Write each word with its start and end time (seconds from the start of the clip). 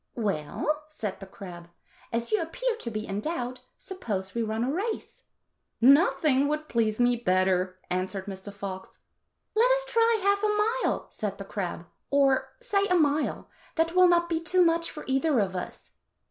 "Well," 0.15 0.85
said 0.89 1.19
the 1.19 1.27
crab, 1.27 1.69
"as 2.11 2.31
you 2.31 2.41
appear 2.41 2.75
to 2.75 2.89
be 2.89 3.05
in 3.05 3.19
doubt, 3.19 3.59
suppose 3.77 4.33
we 4.33 4.41
run 4.41 4.63
a 4.63 4.71
race."" 4.73 5.25
Nothing 5.79 6.47
would 6.47 6.67
please 6.67 6.99
me 6.99 7.15
better," 7.15 7.79
answered 7.91 8.25
Mr. 8.25 8.51
Fox." 8.51 8.97
Let 9.55 9.69
us 9.69 9.85
try 9.85 10.19
half 10.23 10.41
a 10.43 10.87
mile," 10.87 11.05
said 11.11 11.37
the 11.37 11.45
crab," 11.45 11.85
or, 12.09 12.51
say, 12.59 12.87
a 12.87 12.95
mile; 12.95 13.47
that 13.75 13.91
will 13.93 14.07
not 14.07 14.27
be 14.27 14.39
too 14.39 14.65
much 14.65 14.89
for 14.89 15.03
either 15.05 15.37
of 15.37 15.55
us." 15.55 15.91